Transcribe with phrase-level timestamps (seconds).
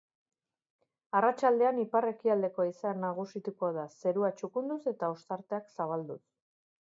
[1.19, 6.21] Arratsaldean ipar-ekialdeko haizea nagusituko da, zerua txukunduz eta ostarteak zabalduz.